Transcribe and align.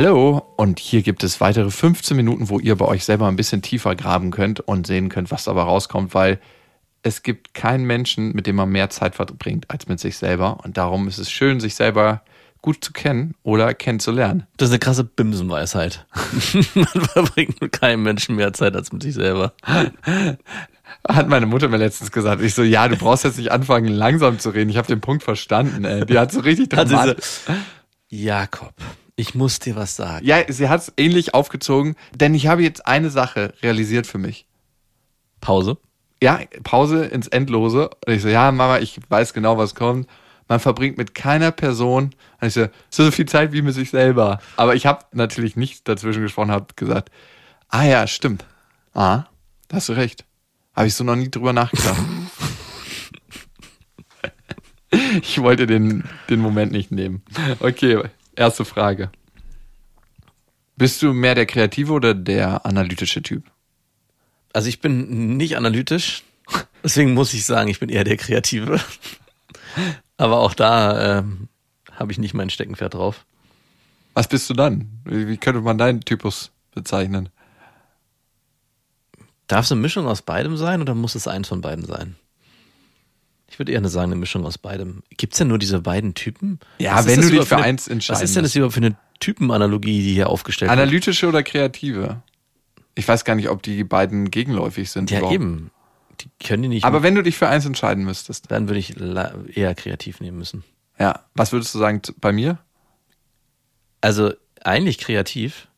Hallo 0.00 0.54
und 0.56 0.78
hier 0.78 1.02
gibt 1.02 1.24
es 1.24 1.40
weitere 1.40 1.72
15 1.72 2.16
Minuten, 2.16 2.48
wo 2.48 2.60
ihr 2.60 2.76
bei 2.76 2.84
euch 2.84 3.04
selber 3.04 3.26
ein 3.26 3.34
bisschen 3.34 3.62
tiefer 3.62 3.96
graben 3.96 4.30
könnt 4.30 4.60
und 4.60 4.86
sehen 4.86 5.08
könnt, 5.08 5.32
was 5.32 5.42
dabei 5.42 5.62
rauskommt, 5.62 6.14
weil 6.14 6.38
es 7.02 7.24
gibt 7.24 7.52
keinen 7.52 7.82
Menschen, 7.84 8.30
mit 8.32 8.46
dem 8.46 8.54
man 8.54 8.68
mehr 8.68 8.90
Zeit 8.90 9.16
verbringt 9.16 9.68
als 9.68 9.88
mit 9.88 9.98
sich 9.98 10.16
selber 10.16 10.60
und 10.62 10.76
darum 10.76 11.08
ist 11.08 11.18
es 11.18 11.32
schön, 11.32 11.58
sich 11.58 11.74
selber 11.74 12.22
gut 12.62 12.84
zu 12.84 12.92
kennen 12.92 13.34
oder 13.42 13.74
kennenzulernen. 13.74 14.46
Das 14.56 14.68
ist 14.68 14.72
eine 14.72 14.78
krasse 14.78 15.02
Bimsenweisheit. 15.02 16.06
man 16.74 16.86
verbringt 16.86 17.60
mit 17.60 17.72
keinem 17.72 18.04
Menschen 18.04 18.36
mehr 18.36 18.52
Zeit 18.52 18.76
als 18.76 18.92
mit 18.92 19.02
sich 19.02 19.14
selber. 19.14 19.52
Hat 21.08 21.28
meine 21.28 21.46
Mutter 21.46 21.66
mir 21.66 21.78
letztens 21.78 22.12
gesagt. 22.12 22.40
Ich 22.40 22.54
so, 22.54 22.62
ja, 22.62 22.86
du 22.86 22.94
brauchst 22.94 23.24
jetzt 23.24 23.38
nicht 23.38 23.50
anfangen, 23.50 23.88
langsam 23.88 24.38
zu 24.38 24.50
reden. 24.50 24.70
Ich 24.70 24.76
habe 24.76 24.86
den 24.86 25.00
Punkt 25.00 25.24
verstanden. 25.24 25.84
Ey. 25.84 26.06
Die 26.06 26.16
hat 26.16 26.30
so 26.30 26.38
richtig 26.38 26.68
dramatisch. 26.68 27.24
So, 27.46 27.52
Jakob, 28.10 28.74
ich 29.18 29.34
muss 29.34 29.58
dir 29.58 29.76
was 29.76 29.96
sagen. 29.96 30.24
Ja, 30.24 30.42
sie 30.48 30.68
hat 30.68 30.80
es 30.80 30.92
ähnlich 30.96 31.34
aufgezogen, 31.34 31.96
denn 32.14 32.34
ich 32.34 32.46
habe 32.46 32.62
jetzt 32.62 32.86
eine 32.86 33.10
Sache 33.10 33.52
realisiert 33.62 34.06
für 34.06 34.18
mich. 34.18 34.46
Pause? 35.40 35.76
Ja, 36.22 36.40
Pause 36.64 37.04
ins 37.04 37.28
Endlose. 37.28 37.90
Und 38.06 38.12
ich 38.12 38.22
so, 38.22 38.28
ja, 38.28 38.50
Mama, 38.50 38.78
ich 38.78 38.98
weiß 39.08 39.34
genau, 39.34 39.58
was 39.58 39.74
kommt 39.74 40.08
man 40.48 40.60
verbringt 40.60 40.96
mit 40.96 41.14
keiner 41.14 41.52
Person 41.52 42.14
also, 42.38 42.68
so 42.88 43.10
viel 43.10 43.26
Zeit 43.26 43.52
wie 43.52 43.62
mit 43.62 43.74
sich 43.74 43.90
selber. 43.90 44.40
Aber 44.56 44.74
ich 44.74 44.86
habe 44.86 45.04
natürlich 45.12 45.56
nicht 45.56 45.88
dazwischen 45.88 46.22
gesprochen, 46.22 46.50
habe 46.50 46.66
gesagt, 46.76 47.10
ah 47.68 47.84
ja, 47.84 48.06
stimmt. 48.06 48.44
Ah, 48.94 49.24
da 49.68 49.76
hast 49.76 49.88
du 49.88 49.94
recht. 49.94 50.24
Habe 50.74 50.86
ich 50.86 50.94
so 50.94 51.02
noch 51.04 51.16
nie 51.16 51.30
drüber 51.30 51.52
nachgedacht. 51.52 51.98
ich 55.22 55.42
wollte 55.42 55.66
den, 55.66 56.04
den 56.30 56.40
Moment 56.40 56.70
nicht 56.70 56.92
nehmen. 56.92 57.22
Okay, 57.58 58.04
erste 58.36 58.64
Frage. 58.64 59.10
Bist 60.78 61.02
du 61.02 61.12
mehr 61.12 61.34
der 61.34 61.46
kreative 61.46 61.92
oder 61.92 62.14
der 62.14 62.64
analytische 62.64 63.20
Typ? 63.20 63.42
Also 64.52 64.68
ich 64.68 64.80
bin 64.80 65.36
nicht 65.36 65.56
analytisch, 65.56 66.22
deswegen 66.84 67.14
muss 67.14 67.34
ich 67.34 67.44
sagen, 67.44 67.68
ich 67.68 67.80
bin 67.80 67.88
eher 67.88 68.04
der 68.04 68.16
kreative. 68.16 68.80
Aber 70.16 70.38
auch 70.38 70.54
da 70.54 71.18
ähm, 71.18 71.48
habe 71.92 72.12
ich 72.12 72.18
nicht 72.18 72.32
mein 72.32 72.48
Steckenpferd 72.48 72.94
drauf. 72.94 73.26
Was 74.14 74.28
bist 74.28 74.48
du 74.50 74.54
dann? 74.54 75.00
Wie, 75.04 75.26
wie 75.26 75.36
könnte 75.36 75.60
man 75.62 75.78
deinen 75.78 76.00
Typus 76.02 76.52
bezeichnen? 76.72 77.28
Darf 79.48 79.64
es 79.64 79.72
eine 79.72 79.80
Mischung 79.80 80.06
aus 80.06 80.22
beidem 80.22 80.56
sein 80.56 80.80
oder 80.80 80.94
muss 80.94 81.16
es 81.16 81.26
eins 81.26 81.48
von 81.48 81.60
beiden 81.60 81.86
sein? 81.86 82.14
Ich 83.50 83.58
würde 83.58 83.72
eher 83.72 83.86
sagen, 83.88 84.12
eine 84.12 84.20
Mischung 84.20 84.44
aus 84.44 84.58
beidem. 84.58 85.02
Gibt 85.16 85.32
es 85.32 85.38
denn 85.38 85.48
nur 85.48 85.58
diese 85.58 85.80
beiden 85.80 86.14
Typen? 86.14 86.60
Ja, 86.78 86.96
was 86.96 87.06
wenn 87.06 87.20
du 87.20 87.30
dich 87.30 87.48
für, 87.48 87.56
eine, 87.56 87.64
eins 87.64 87.88
entscheidest. 87.88 88.22
Was 88.22 88.28
ist 88.28 88.36
denn 88.36 88.42
das 88.42 88.54
überhaupt 88.54 88.74
für 88.74 88.80
eine 88.80 88.96
Typenanalogie, 89.20 90.02
die 90.02 90.14
hier 90.14 90.28
aufgestellt 90.28 90.70
wird? 90.70 90.78
Analytische 90.78 91.28
oder 91.28 91.42
kreative? 91.42 92.22
Ich 92.94 93.08
weiß 93.08 93.24
gar 93.24 93.34
nicht, 93.34 93.48
ob 93.48 93.62
die 93.62 93.84
beiden 93.84 94.30
gegenläufig 94.30 94.90
sind. 94.90 95.10
Ja, 95.10 95.18
überhaupt. 95.18 95.34
eben 95.34 95.70
die 96.20 96.30
können 96.44 96.62
die 96.62 96.68
nicht. 96.68 96.84
Aber 96.84 97.02
wenn 97.02 97.14
du 97.14 97.22
dich 97.22 97.36
für 97.36 97.48
eins 97.48 97.64
entscheiden 97.64 98.04
müsstest. 98.04 98.50
Dann 98.50 98.68
würde 98.68 98.80
ich 98.80 98.96
eher 99.56 99.74
kreativ 99.74 100.20
nehmen 100.20 100.38
müssen. 100.38 100.64
Ja. 100.98 101.24
Was 101.34 101.52
würdest 101.52 101.74
du 101.74 101.78
sagen 101.78 102.02
bei 102.20 102.32
mir? 102.32 102.58
Also 104.00 104.32
eigentlich 104.62 104.98
kreativ. 104.98 105.68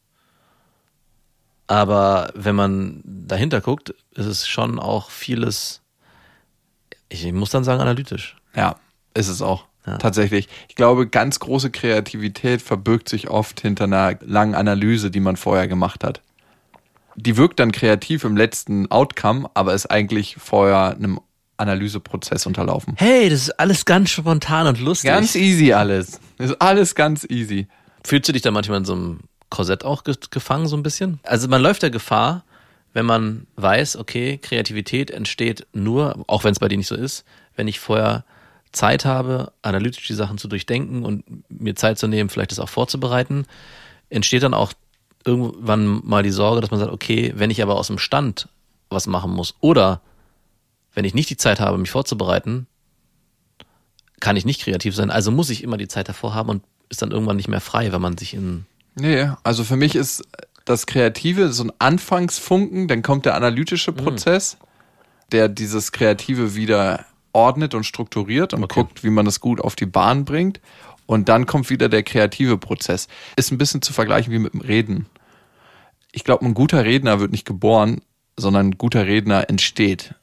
Aber 1.66 2.32
wenn 2.34 2.56
man 2.56 3.00
dahinter 3.04 3.60
guckt, 3.60 3.94
ist 4.12 4.26
es 4.26 4.48
schon 4.48 4.78
auch 4.78 5.10
vieles, 5.10 5.79
ich 7.10 7.30
muss 7.32 7.50
dann 7.50 7.64
sagen, 7.64 7.80
analytisch. 7.80 8.36
Ja, 8.56 8.76
ist 9.14 9.28
es 9.28 9.42
auch. 9.42 9.66
Ja. 9.86 9.98
Tatsächlich. 9.98 10.48
Ich 10.68 10.74
glaube, 10.74 11.06
ganz 11.06 11.38
große 11.40 11.70
Kreativität 11.70 12.62
verbirgt 12.62 13.08
sich 13.08 13.28
oft 13.28 13.60
hinter 13.60 13.84
einer 13.84 14.18
langen 14.20 14.54
Analyse, 14.54 15.10
die 15.10 15.20
man 15.20 15.36
vorher 15.36 15.68
gemacht 15.68 16.04
hat 16.04 16.22
die 17.16 17.36
wirkt 17.36 17.60
dann 17.60 17.72
kreativ 17.72 18.24
im 18.24 18.36
letzten 18.36 18.90
Outcome, 18.90 19.50
aber 19.54 19.74
ist 19.74 19.86
eigentlich 19.86 20.36
vorher 20.38 20.96
einem 20.96 21.20
Analyseprozess 21.56 22.46
unterlaufen. 22.46 22.94
Hey, 22.96 23.28
das 23.28 23.42
ist 23.42 23.60
alles 23.60 23.84
ganz 23.84 24.10
spontan 24.10 24.66
und 24.66 24.80
lustig. 24.80 25.10
Ganz 25.10 25.34
easy 25.34 25.72
alles. 25.72 26.20
Das 26.38 26.50
ist 26.50 26.62
alles 26.62 26.94
ganz 26.94 27.24
easy. 27.28 27.68
Fühlst 28.04 28.28
du 28.28 28.32
dich 28.32 28.42
da 28.42 28.50
manchmal 28.50 28.78
in 28.78 28.84
so 28.86 28.94
einem 28.94 29.20
Korsett 29.50 29.84
auch 29.84 30.04
gefangen, 30.04 30.66
so 30.68 30.76
ein 30.76 30.82
bisschen? 30.82 31.20
Also 31.22 31.48
man 31.48 31.60
läuft 31.60 31.82
der 31.82 31.90
Gefahr, 31.90 32.44
wenn 32.92 33.06
man 33.06 33.46
weiß, 33.56 33.96
okay, 33.96 34.38
Kreativität 34.38 35.10
entsteht 35.10 35.66
nur, 35.72 36.24
auch 36.26 36.44
wenn 36.44 36.52
es 36.52 36.58
bei 36.58 36.68
dir 36.68 36.76
nicht 36.76 36.88
so 36.88 36.96
ist, 36.96 37.24
wenn 37.54 37.68
ich 37.68 37.80
vorher 37.80 38.24
Zeit 38.72 39.04
habe, 39.04 39.52
analytisch 39.62 40.06
die 40.06 40.14
Sachen 40.14 40.38
zu 40.38 40.48
durchdenken 40.48 41.04
und 41.04 41.24
mir 41.48 41.74
Zeit 41.74 41.98
zu 41.98 42.06
nehmen, 42.06 42.30
vielleicht 42.30 42.52
das 42.52 42.58
auch 42.58 42.68
vorzubereiten, 42.68 43.46
entsteht 44.08 44.42
dann 44.42 44.54
auch 44.54 44.72
irgendwann 45.24 46.00
mal 46.04 46.22
die 46.22 46.30
Sorge, 46.30 46.60
dass 46.60 46.70
man 46.70 46.80
sagt, 46.80 46.92
okay, 46.92 47.32
wenn 47.36 47.50
ich 47.50 47.62
aber 47.62 47.76
aus 47.76 47.88
dem 47.88 47.98
Stand 47.98 48.48
was 48.88 49.06
machen 49.06 49.30
muss 49.30 49.54
oder 49.60 50.00
wenn 50.94 51.04
ich 51.04 51.14
nicht 51.14 51.30
die 51.30 51.36
Zeit 51.36 51.60
habe, 51.60 51.78
mich 51.78 51.90
vorzubereiten, 51.90 52.66
kann 54.18 54.36
ich 54.36 54.44
nicht 54.44 54.62
kreativ 54.62 54.94
sein. 54.94 55.10
Also 55.10 55.30
muss 55.30 55.50
ich 55.50 55.62
immer 55.62 55.76
die 55.76 55.88
Zeit 55.88 56.08
davor 56.08 56.34
haben 56.34 56.48
und 56.48 56.62
ist 56.88 57.02
dann 57.02 57.12
irgendwann 57.12 57.36
nicht 57.36 57.48
mehr 57.48 57.60
frei, 57.60 57.92
wenn 57.92 58.00
man 58.00 58.18
sich 58.18 58.34
in. 58.34 58.66
Nee, 58.96 59.30
also 59.44 59.64
für 59.64 59.76
mich 59.76 59.94
ist 59.94 60.24
das 60.70 60.86
Kreative 60.86 61.52
so 61.52 61.64
ein 61.64 61.72
Anfangsfunken, 61.78 62.88
dann 62.88 63.02
kommt 63.02 63.26
der 63.26 63.34
analytische 63.34 63.92
mhm. 63.92 63.96
Prozess, 63.96 64.56
mhm. 64.58 64.66
der 65.32 65.48
dieses 65.48 65.92
Kreative 65.92 66.54
wieder 66.54 67.04
ordnet 67.32 67.74
und 67.74 67.84
strukturiert 67.84 68.54
und 68.54 68.64
okay. 68.64 68.80
guckt, 68.80 69.04
wie 69.04 69.10
man 69.10 69.24
das 69.24 69.40
gut 69.40 69.60
auf 69.60 69.76
die 69.76 69.86
Bahn 69.86 70.24
bringt. 70.24 70.60
Und 71.06 71.28
dann 71.28 71.46
kommt 71.46 71.70
wieder 71.70 71.88
der 71.88 72.04
kreative 72.04 72.56
Prozess. 72.56 73.08
Ist 73.36 73.50
ein 73.50 73.58
bisschen 73.58 73.82
zu 73.82 73.92
vergleichen 73.92 74.32
wie 74.32 74.38
mit 74.38 74.52
dem 74.52 74.60
Reden. 74.60 75.06
Ich 76.12 76.24
glaube, 76.24 76.44
ein 76.44 76.54
guter 76.54 76.84
Redner 76.84 77.20
wird 77.20 77.32
nicht 77.32 77.46
geboren, 77.46 78.00
sondern 78.36 78.68
ein 78.68 78.78
guter 78.78 79.06
Redner 79.06 79.48
entsteht, 79.48 80.14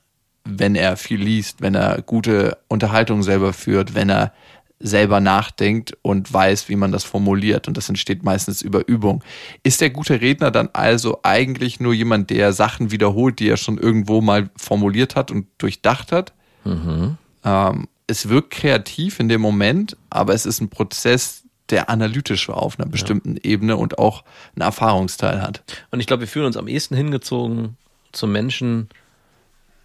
wenn 0.46 0.76
er 0.76 0.96
viel 0.96 1.22
liest, 1.22 1.62
wenn 1.62 1.76
er 1.76 2.02
gute 2.02 2.58
Unterhaltung 2.68 3.22
selber 3.22 3.52
führt, 3.54 3.96
wenn 3.96 4.10
er 4.10 4.34
selber 4.80 5.20
nachdenkt 5.20 5.98
und 6.02 6.32
weiß, 6.32 6.70
wie 6.70 6.76
man 6.76 6.92
das 6.92 7.04
formuliert. 7.04 7.68
Und 7.68 7.78
das 7.78 7.90
entsteht 7.90 8.24
meistens 8.24 8.62
über 8.62 8.88
Übung. 8.88 9.24
Ist 9.64 9.82
der 9.82 9.90
gute 9.90 10.22
Redner 10.22 10.52
dann 10.52 10.70
also 10.74 11.20
eigentlich 11.24 11.80
nur 11.80 11.94
jemand, 11.94 12.30
der 12.30 12.54
Sachen 12.54 12.92
wiederholt, 12.92 13.40
die 13.40 13.50
er 13.50 13.58
schon 13.58 13.78
irgendwo 13.78 14.22
mal 14.22 14.50
formuliert 14.56 15.16
hat 15.16 15.32
und 15.32 15.48
durchdacht 15.58 16.12
hat? 16.12 16.34
Mhm. 16.64 17.18
Ähm, 17.44 17.88
es 18.06 18.30
wirkt 18.30 18.52
kreativ 18.52 19.20
in 19.20 19.30
dem 19.30 19.42
Moment, 19.42 19.98
aber 20.10 20.34
es 20.34 20.46
ist 20.46 20.62
ein 20.62 20.70
Prozess, 20.70 21.44
der 21.70 21.90
analytisch 21.90 22.48
war 22.48 22.58
auf 22.58 22.80
einer 22.80 22.88
bestimmten 22.88 23.36
ja. 23.36 23.42
Ebene 23.44 23.76
und 23.76 24.00
auch 24.00 24.24
einen 24.56 24.62
Erfahrungsteil 24.62 25.42
hat. 25.42 25.64
Und 25.92 26.00
ich 26.00 26.08
glaube, 26.08 26.22
wir 26.22 26.28
fühlen 26.28 26.46
uns 26.46 26.56
am 26.56 26.68
ehesten 26.68 26.96
hingezogen 26.96 27.76
zu 28.14 28.28
Menschen, 28.28 28.88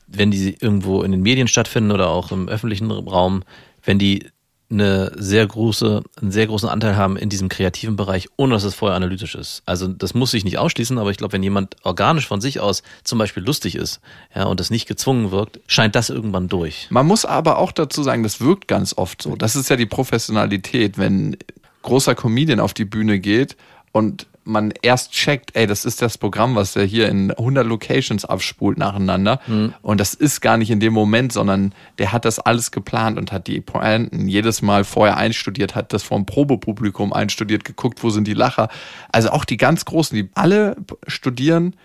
wenn 0.06 0.30
die 0.30 0.56
irgendwo 0.60 1.02
in 1.02 1.10
den 1.10 1.22
Medien 1.22 1.48
stattfinden 1.48 1.90
oder 1.90 2.10
auch 2.10 2.30
im 2.30 2.48
öffentlichen 2.48 2.90
Raum, 2.90 3.42
wenn 3.82 3.98
die 3.98 4.28
eine 4.72 5.12
sehr 5.16 5.46
große, 5.46 6.02
einen 6.20 6.32
sehr 6.32 6.46
großen 6.46 6.68
Anteil 6.68 6.96
haben 6.96 7.16
in 7.16 7.28
diesem 7.28 7.48
kreativen 7.48 7.96
Bereich, 7.96 8.28
ohne 8.36 8.54
dass 8.54 8.64
es 8.64 8.74
vorher 8.74 8.96
analytisch 8.96 9.34
ist. 9.34 9.62
Also 9.66 9.86
das 9.86 10.14
muss 10.14 10.30
sich 10.30 10.44
nicht 10.44 10.58
ausschließen, 10.58 10.98
aber 10.98 11.10
ich 11.10 11.18
glaube, 11.18 11.34
wenn 11.34 11.42
jemand 11.42 11.76
organisch 11.84 12.26
von 12.26 12.40
sich 12.40 12.60
aus 12.60 12.82
zum 13.04 13.18
Beispiel 13.18 13.44
lustig 13.44 13.74
ist, 13.76 14.00
ja, 14.34 14.44
und 14.44 14.60
das 14.60 14.70
nicht 14.70 14.86
gezwungen 14.86 15.30
wirkt, 15.30 15.60
scheint 15.66 15.94
das 15.94 16.10
irgendwann 16.10 16.48
durch. 16.48 16.86
Man 16.90 17.06
muss 17.06 17.24
aber 17.24 17.58
auch 17.58 17.72
dazu 17.72 18.02
sagen, 18.02 18.22
das 18.22 18.40
wirkt 18.40 18.66
ganz 18.68 18.96
oft 18.96 19.22
so. 19.22 19.36
Das 19.36 19.56
ist 19.56 19.68
ja 19.68 19.76
die 19.76 19.86
Professionalität, 19.86 20.98
wenn 20.98 21.36
großer 21.82 22.14
Comedian 22.14 22.60
auf 22.60 22.74
die 22.74 22.84
Bühne 22.84 23.18
geht 23.18 23.56
und 23.92 24.26
man 24.44 24.72
erst 24.82 25.12
checkt, 25.12 25.54
ey, 25.54 25.66
das 25.66 25.84
ist 25.84 26.02
das 26.02 26.18
Programm, 26.18 26.54
was 26.54 26.72
der 26.72 26.84
hier 26.84 27.08
in 27.08 27.30
100 27.30 27.66
Locations 27.66 28.24
abspult 28.24 28.78
nacheinander. 28.78 29.40
Mhm. 29.46 29.74
Und 29.82 30.00
das 30.00 30.14
ist 30.14 30.40
gar 30.40 30.56
nicht 30.56 30.70
in 30.70 30.80
dem 30.80 30.92
Moment, 30.92 31.32
sondern 31.32 31.74
der 31.98 32.12
hat 32.12 32.24
das 32.24 32.38
alles 32.38 32.70
geplant 32.70 33.18
und 33.18 33.32
hat 33.32 33.46
die 33.46 33.60
Pointen 33.60 34.28
jedes 34.28 34.62
Mal 34.62 34.84
vorher 34.84 35.16
einstudiert, 35.16 35.74
hat 35.74 35.92
das 35.92 36.02
vom 36.02 36.26
Probepublikum 36.26 37.12
einstudiert, 37.12 37.64
geguckt, 37.64 38.02
wo 38.02 38.10
sind 38.10 38.26
die 38.26 38.34
Lacher. 38.34 38.68
Also 39.10 39.30
auch 39.30 39.44
die 39.44 39.56
ganz 39.56 39.84
Großen, 39.84 40.16
die 40.16 40.30
alle 40.34 40.76
studieren, 41.06 41.76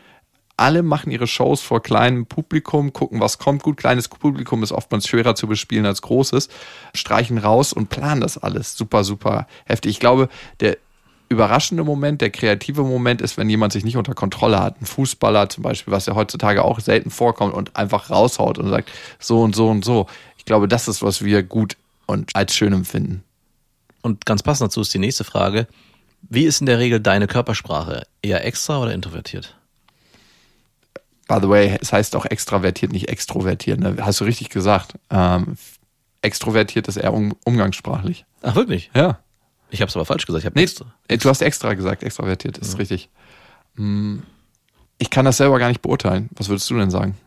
alle 0.57 0.81
machen 0.81 1.11
ihre 1.11 1.27
Shows 1.27 1.61
vor 1.61 1.83
kleinem 1.83 2.25
Publikum, 2.25 2.91
gucken, 2.91 3.19
was 3.19 3.37
kommt. 3.37 3.61
Gut, 3.61 3.77
kleines 3.77 4.07
Publikum 4.07 4.63
ist 4.63 4.71
oftmals 4.71 5.07
schwerer 5.07 5.35
zu 5.35 5.47
bespielen 5.47 5.85
als 5.85 6.01
großes, 6.01 6.49
streichen 6.95 7.37
raus 7.37 7.73
und 7.73 7.89
planen 7.89 8.21
das 8.21 8.39
alles. 8.39 8.75
Super, 8.75 9.03
super 9.03 9.47
heftig. 9.65 9.91
Ich 9.91 9.99
glaube, 9.99 10.29
der 10.59 10.77
überraschende 11.29 11.83
Moment, 11.83 12.21
der 12.21 12.29
kreative 12.29 12.83
Moment 12.83 13.21
ist, 13.21 13.37
wenn 13.37 13.49
jemand 13.49 13.73
sich 13.73 13.83
nicht 13.83 13.97
unter 13.97 14.13
Kontrolle 14.13 14.59
hat. 14.61 14.81
Ein 14.81 14.85
Fußballer 14.85 15.49
zum 15.49 15.63
Beispiel, 15.63 15.93
was 15.93 16.05
ja 16.05 16.15
heutzutage 16.15 16.63
auch 16.63 16.79
selten 16.79 17.09
vorkommt 17.09 17.53
und 17.53 17.75
einfach 17.75 18.09
raushaut 18.09 18.57
und 18.57 18.69
sagt, 18.69 18.91
so 19.19 19.41
und 19.41 19.55
so 19.55 19.69
und 19.69 19.83
so. 19.83 20.07
Ich 20.37 20.45
glaube, 20.45 20.67
das 20.67 20.87
ist, 20.87 21.01
was 21.01 21.23
wir 21.23 21.43
gut 21.43 21.75
und 22.05 22.35
als 22.35 22.55
schön 22.55 22.73
empfinden. 22.73 23.23
Und 24.01 24.25
ganz 24.25 24.43
passend 24.43 24.69
dazu 24.69 24.81
ist 24.81 24.93
die 24.93 24.99
nächste 24.99 25.23
Frage. 25.23 25.67
Wie 26.21 26.45
ist 26.45 26.61
in 26.61 26.65
der 26.65 26.79
Regel 26.79 26.99
deine 26.99 27.27
Körpersprache? 27.27 28.07
Eher 28.21 28.45
extra 28.45 28.81
oder 28.81 28.93
introvertiert? 28.93 29.55
By 31.27 31.39
the 31.41 31.49
way, 31.49 31.77
es 31.81 31.91
heißt 31.91 32.15
auch 32.15 32.25
extravertiert, 32.25 32.93
nicht 32.93 33.09
extrovertiert. 33.09 33.79
Ne? 33.79 33.97
Hast 33.99 34.21
du 34.21 34.25
richtig 34.25 34.49
gesagt. 34.49 34.93
Ähm, 35.09 35.57
extrovertiert 36.21 36.87
ist 36.87 36.97
eher 36.97 37.13
um, 37.13 37.35
umgangssprachlich. 37.43 38.25
Ach, 38.41 38.55
wirklich? 38.55 38.89
Ja. 38.95 39.19
Ich 39.69 39.81
habe 39.81 39.89
es 39.89 39.95
aber 39.95 40.05
falsch 40.05 40.25
gesagt. 40.25 40.41
Ich 40.43 40.45
hab 40.45 40.55
Nee, 40.55 40.63
extra. 40.63 40.85
du 41.09 41.29
hast 41.29 41.41
extra 41.41 41.73
gesagt, 41.73 42.03
extravertiert, 42.03 42.57
ist 42.57 42.77
richtig. 42.79 43.09
Hm, 43.75 44.23
Ich 44.99 45.09
kann 45.09 45.25
das 45.25 45.37
selber 45.37 45.59
gar 45.59 45.67
nicht 45.67 45.81
beurteilen. 45.81 46.29
Was 46.35 46.49
würdest 46.49 46.69
du 46.69 46.77
denn 46.77 46.89
sagen? 46.89 47.17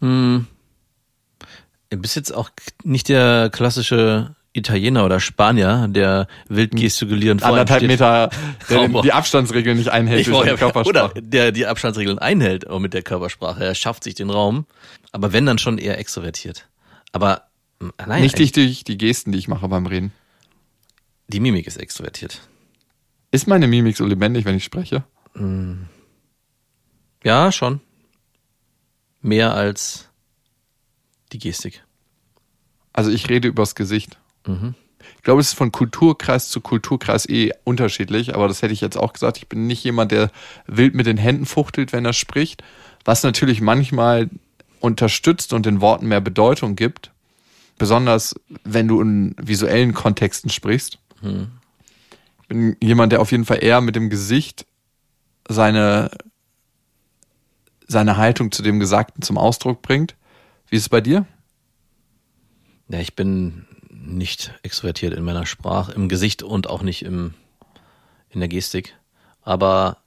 Hm. 0.00 0.46
Du 1.90 1.96
bist 1.98 2.16
jetzt 2.16 2.32
auch 2.34 2.50
nicht 2.84 3.08
der 3.08 3.50
klassische 3.52 4.34
Italiener 4.54 5.04
oder 5.04 5.20
Spanier, 5.20 5.86
der 5.88 6.26
wild 6.48 6.72
gestikulierend 6.72 7.40
vor 7.40 7.48
einem 7.48 7.54
Anderthalb 7.60 7.80
steht. 7.80 7.88
Meter, 7.90 8.30
der 8.68 8.88
die 9.02 9.12
Abstandsregeln 9.12 9.78
nicht 9.78 9.88
einhält 9.90 10.20
Ich 10.20 10.26
durch 10.26 10.46
ja, 10.46 10.56
Körpersprache. 10.56 10.88
oder 11.12 11.20
der 11.20 11.52
die 11.52 11.66
Abstandsregeln 11.66 12.18
einhält 12.18 12.68
auch 12.68 12.78
mit 12.78 12.92
der 12.94 13.02
Körpersprache. 13.02 13.64
Er 13.64 13.74
schafft 13.74 14.04
sich 14.04 14.14
den 14.14 14.30
Raum, 14.30 14.66
aber 15.10 15.32
wenn 15.32 15.46
dann 15.46 15.58
schon 15.58 15.78
eher 15.78 15.98
extrovertiert. 15.98 16.68
Aber 17.12 17.42
mm, 17.80 17.88
nein, 18.06 18.22
nicht 18.22 18.34
eigentlich- 18.36 18.52
durch 18.52 18.84
die 18.84 18.98
Gesten, 18.98 19.32
die 19.32 19.38
ich 19.38 19.48
mache 19.48 19.68
beim 19.68 19.86
Reden. 19.86 20.12
Die 21.28 21.40
Mimik 21.40 21.66
ist 21.66 21.76
extrovertiert. 21.76 22.40
Ist 23.30 23.48
meine 23.48 23.66
Mimik 23.66 23.96
so 23.96 24.04
lebendig, 24.04 24.44
wenn 24.44 24.56
ich 24.56 24.64
spreche? 24.64 25.04
Ja, 27.24 27.52
schon. 27.52 27.80
Mehr 29.20 29.54
als 29.54 30.08
die 31.32 31.38
Gestik. 31.38 31.84
Also 32.92 33.10
ich 33.10 33.28
rede 33.28 33.48
übers 33.48 33.74
Gesicht. 33.74 34.18
Mhm. 34.46 34.74
Ich 35.16 35.22
glaube, 35.22 35.40
es 35.40 35.48
ist 35.48 35.54
von 35.54 35.72
Kulturkreis 35.72 36.48
zu 36.48 36.60
Kulturkreis 36.60 37.28
eh 37.28 37.52
unterschiedlich, 37.64 38.34
aber 38.34 38.48
das 38.48 38.62
hätte 38.62 38.74
ich 38.74 38.80
jetzt 38.80 38.96
auch 38.96 39.12
gesagt. 39.12 39.38
Ich 39.38 39.48
bin 39.48 39.66
nicht 39.66 39.82
jemand, 39.82 40.12
der 40.12 40.30
wild 40.66 40.94
mit 40.94 41.06
den 41.06 41.16
Händen 41.16 41.46
fuchtelt, 41.46 41.92
wenn 41.92 42.04
er 42.04 42.12
spricht, 42.12 42.62
was 43.04 43.22
natürlich 43.22 43.60
manchmal 43.60 44.30
unterstützt 44.80 45.52
und 45.52 45.64
den 45.64 45.80
Worten 45.80 46.06
mehr 46.06 46.20
Bedeutung 46.20 46.76
gibt, 46.76 47.12
besonders 47.78 48.34
wenn 48.64 48.88
du 48.88 49.00
in 49.00 49.34
visuellen 49.40 49.94
Kontexten 49.94 50.50
sprichst. 50.50 50.98
Ich 51.22 52.48
bin 52.48 52.76
jemand, 52.82 53.12
der 53.12 53.20
auf 53.20 53.30
jeden 53.30 53.44
Fall 53.44 53.62
eher 53.62 53.80
mit 53.80 53.96
dem 53.96 54.10
Gesicht 54.10 54.66
seine, 55.48 56.10
seine 57.86 58.16
Haltung 58.16 58.52
zu 58.52 58.62
dem 58.62 58.80
Gesagten 58.80 59.22
zum 59.22 59.38
Ausdruck 59.38 59.82
bringt. 59.82 60.16
Wie 60.68 60.76
ist 60.76 60.82
es 60.82 60.88
bei 60.88 61.00
dir? 61.00 61.26
Ja, 62.88 62.98
ich 62.98 63.14
bin 63.14 63.66
nicht 63.90 64.52
extrovertiert 64.62 65.14
in 65.14 65.24
meiner 65.24 65.46
Sprache, 65.46 65.92
im 65.92 66.08
Gesicht 66.08 66.42
und 66.42 66.68
auch 66.68 66.82
nicht 66.82 67.04
im, 67.04 67.34
in 68.30 68.40
der 68.40 68.48
Gestik. 68.48 68.96
Aber 69.42 69.98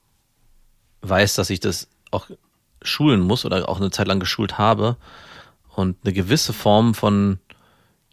weiß, 1.02 1.36
dass 1.36 1.50
ich 1.50 1.60
das 1.60 1.88
auch 2.12 2.30
schulen 2.82 3.22
muss 3.22 3.46
oder 3.46 3.68
auch 3.70 3.80
eine 3.80 3.92
Zeit 3.92 4.08
lang 4.08 4.20
geschult 4.20 4.58
habe 4.58 4.98
und 5.76 5.98
eine 6.04 6.14
gewisse 6.14 6.54
Form 6.54 6.94
von 6.94 7.40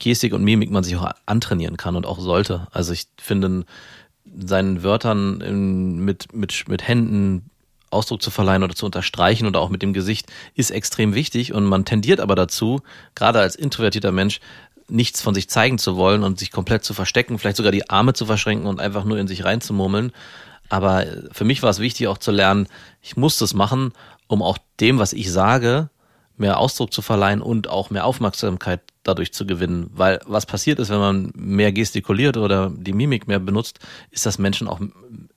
Gestik 0.03 0.33
und 0.35 0.45
Mimik 0.45 0.71
man 0.71 0.85
sich 0.85 0.97
auch 0.97 1.11
antrainieren 1.27 1.77
kann 1.77 1.97
und 1.97 2.07
auch 2.07 2.19
sollte. 2.19 2.67
Also 2.73 2.93
ich 2.93 3.07
finde, 3.17 3.65
seinen 4.39 4.83
Wörtern 4.83 5.41
in, 5.41 6.05
mit, 6.05 6.33
mit, 6.33 6.69
mit 6.69 6.87
Händen 6.87 7.51
Ausdruck 7.91 8.23
zu 8.23 8.31
verleihen 8.31 8.63
oder 8.63 8.75
zu 8.75 8.87
unterstreichen 8.87 9.47
oder 9.47 9.61
auch 9.61 9.69
mit 9.69 9.83
dem 9.83 9.93
Gesicht 9.93 10.33
ist 10.55 10.71
extrem 10.71 11.15
wichtig 11.15 11.53
und 11.53 11.65
man 11.65 11.85
tendiert 11.85 12.21
aber 12.21 12.35
dazu, 12.35 12.81
gerade 13.15 13.39
als 13.41 13.55
introvertierter 13.55 14.13
Mensch, 14.13 14.41
nichts 14.89 15.23
von 15.23 15.35
sich 15.35 15.49
zeigen 15.49 15.79
zu 15.79 15.97
wollen 15.97 16.23
und 16.23 16.39
sich 16.39 16.51
komplett 16.51 16.85
zu 16.85 16.95
verstecken, 16.95 17.39
vielleicht 17.39 17.57
sogar 17.57 17.73
die 17.73 17.89
Arme 17.89 18.15
zu 18.15 18.27
verschränken 18.27 18.67
und 18.67 18.81
einfach 18.81 19.05
nur 19.05 19.19
in 19.19 19.29
sich 19.29 19.45
reinzumurmeln. 19.45 20.13
Aber 20.69 21.07
für 21.33 21.45
mich 21.45 21.63
war 21.63 21.71
es 21.71 21.79
wichtig 21.79 22.09
auch 22.09 22.19
zu 22.19 22.31
lernen, 22.31 22.67
ich 23.03 23.17
muss 23.17 23.39
das 23.39 23.55
machen, 23.55 23.93
um 24.27 24.43
auch 24.43 24.59
dem, 24.81 24.99
was 24.99 25.13
ich 25.13 25.31
sage, 25.31 25.91
mehr 26.37 26.59
Ausdruck 26.59 26.93
zu 26.93 27.03
verleihen 27.03 27.43
und 27.43 27.69
auch 27.69 27.91
mehr 27.91 28.05
Aufmerksamkeit 28.05 28.81
dadurch 29.03 29.33
zu 29.33 29.47
gewinnen. 29.47 29.91
Weil 29.93 30.21
was 30.27 30.47
passiert 30.47 30.79
ist, 30.79 30.91
wenn 30.91 30.99
man 30.99 31.33
mehr 31.35 31.73
gestikuliert 31.73 32.37
oder 32.37 32.71
die 32.75 32.93
Mimik 32.93 33.29
mehr 33.29 33.39
benutzt, 33.39 33.81
ist, 34.11 34.27
dass 34.27 34.39
Menschen 34.39 34.69
auch 34.69 34.81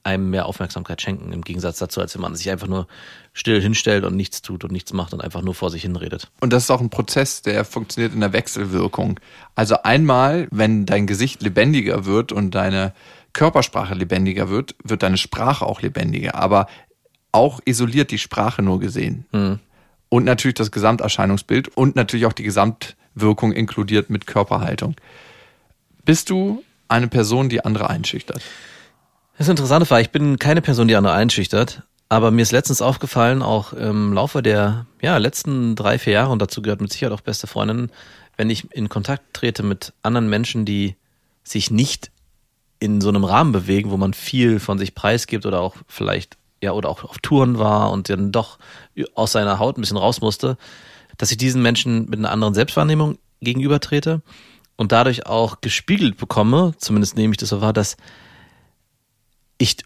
einem 0.02 0.30
mehr 0.30 0.46
Aufmerksamkeit 0.46 1.02
schenken, 1.02 1.32
im 1.32 1.42
Gegensatz 1.42 1.78
dazu, 1.78 2.00
als 2.00 2.14
wenn 2.14 2.22
man 2.22 2.34
sich 2.34 2.50
einfach 2.50 2.68
nur 2.68 2.86
still 3.32 3.60
hinstellt 3.60 4.04
und 4.04 4.16
nichts 4.16 4.42
tut 4.42 4.64
und 4.64 4.72
nichts 4.72 4.92
macht 4.92 5.12
und 5.12 5.22
einfach 5.22 5.42
nur 5.42 5.54
vor 5.54 5.70
sich 5.70 5.82
hinredet. 5.82 6.30
Und 6.40 6.52
das 6.52 6.64
ist 6.64 6.70
auch 6.70 6.80
ein 6.80 6.90
Prozess, 6.90 7.42
der 7.42 7.64
funktioniert 7.64 8.14
in 8.14 8.20
der 8.20 8.32
Wechselwirkung. 8.32 9.20
Also 9.54 9.82
einmal, 9.82 10.48
wenn 10.50 10.86
dein 10.86 11.06
Gesicht 11.06 11.42
lebendiger 11.42 12.06
wird 12.06 12.32
und 12.32 12.54
deine 12.54 12.94
Körpersprache 13.32 13.94
lebendiger 13.94 14.48
wird, 14.48 14.74
wird 14.82 15.02
deine 15.02 15.18
Sprache 15.18 15.66
auch 15.66 15.82
lebendiger. 15.82 16.36
Aber 16.36 16.68
auch 17.32 17.60
isoliert 17.64 18.10
die 18.10 18.18
Sprache 18.18 18.62
nur 18.62 18.80
gesehen. 18.80 19.26
Und 20.08 20.24
natürlich 20.24 20.54
das 20.54 20.70
Gesamterscheinungsbild 20.70 21.76
und 21.76 21.96
natürlich 21.96 22.26
auch 22.26 22.32
die 22.32 22.44
Gesamtwirkung 22.44 23.52
inkludiert 23.52 24.08
mit 24.10 24.26
Körperhaltung. 24.26 24.94
Bist 26.04 26.30
du 26.30 26.62
eine 26.88 27.08
Person, 27.08 27.48
die 27.48 27.64
andere 27.64 27.90
einschüchtert? 27.90 28.42
Das 29.38 29.48
Interessante 29.48 29.88
war, 29.90 30.00
ich 30.00 30.10
bin 30.10 30.38
keine 30.38 30.62
Person, 30.62 30.88
die 30.88 30.96
andere 30.96 31.14
einschüchtert, 31.14 31.82
aber 32.08 32.30
mir 32.30 32.42
ist 32.42 32.52
letztens 32.52 32.80
aufgefallen, 32.80 33.42
auch 33.42 33.72
im 33.72 34.12
Laufe 34.12 34.42
der 34.42 34.86
ja, 35.02 35.16
letzten 35.18 35.74
drei, 35.74 35.98
vier 35.98 36.14
Jahre, 36.14 36.30
und 36.30 36.40
dazu 36.40 36.62
gehört 36.62 36.80
mit 36.80 36.92
Sicherheit 36.92 37.12
auch 37.12 37.20
beste 37.20 37.46
Freundinnen, 37.46 37.90
wenn 38.36 38.48
ich 38.48 38.72
in 38.72 38.88
Kontakt 38.88 39.34
trete 39.34 39.62
mit 39.62 39.92
anderen 40.02 40.28
Menschen, 40.28 40.64
die 40.64 40.94
sich 41.42 41.70
nicht 41.70 42.10
in 42.78 43.00
so 43.00 43.08
einem 43.08 43.24
Rahmen 43.24 43.52
bewegen, 43.52 43.90
wo 43.90 43.96
man 43.96 44.14
viel 44.14 44.60
von 44.60 44.78
sich 44.78 44.94
preisgibt 44.94 45.46
oder 45.46 45.60
auch 45.60 45.76
vielleicht, 45.88 46.36
ja, 46.66 46.72
oder 46.72 46.90
auch 46.90 47.04
auf 47.04 47.18
Touren 47.18 47.58
war 47.58 47.90
und 47.90 48.08
dann 48.08 48.32
doch 48.32 48.58
aus 49.14 49.32
seiner 49.32 49.58
Haut 49.58 49.78
ein 49.78 49.80
bisschen 49.80 49.96
raus 49.96 50.20
musste, 50.20 50.58
dass 51.16 51.30
ich 51.30 51.38
diesen 51.38 51.62
Menschen 51.62 52.06
mit 52.10 52.18
einer 52.18 52.30
anderen 52.30 52.54
Selbstwahrnehmung 52.54 53.18
gegenübertrete 53.40 54.20
und 54.76 54.92
dadurch 54.92 55.26
auch 55.26 55.60
gespiegelt 55.60 56.18
bekomme, 56.18 56.74
zumindest 56.78 57.16
nehme 57.16 57.32
ich 57.32 57.38
das 57.38 57.48
so 57.48 57.60
wahr, 57.60 57.72
dass 57.72 57.96
ich 59.58 59.76